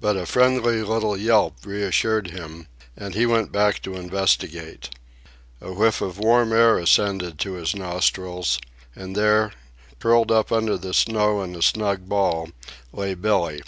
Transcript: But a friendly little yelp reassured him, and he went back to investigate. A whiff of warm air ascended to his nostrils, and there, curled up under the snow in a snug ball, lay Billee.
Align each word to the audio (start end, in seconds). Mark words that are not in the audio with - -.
But 0.00 0.16
a 0.16 0.24
friendly 0.24 0.82
little 0.82 1.18
yelp 1.18 1.66
reassured 1.66 2.28
him, 2.28 2.66
and 2.96 3.14
he 3.14 3.26
went 3.26 3.52
back 3.52 3.82
to 3.82 3.94
investigate. 3.94 4.88
A 5.60 5.70
whiff 5.74 6.00
of 6.00 6.18
warm 6.18 6.54
air 6.54 6.78
ascended 6.78 7.38
to 7.40 7.56
his 7.56 7.76
nostrils, 7.76 8.58
and 8.96 9.14
there, 9.14 9.52
curled 9.98 10.32
up 10.32 10.50
under 10.50 10.78
the 10.78 10.94
snow 10.94 11.42
in 11.42 11.54
a 11.54 11.60
snug 11.60 12.08
ball, 12.08 12.48
lay 12.90 13.12
Billee. 13.12 13.60